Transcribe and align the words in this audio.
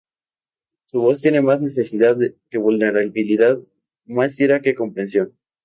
Su 0.85 0.99
voz 0.99 1.21
tiene 1.21 1.41
más 1.43 1.61
necesidad 1.61 2.17
que 2.49 2.57
vulnerabilidad, 2.57 3.59
más 4.05 4.39
ira 4.39 4.59
que 4.59 4.73
comprensión". 4.73 5.37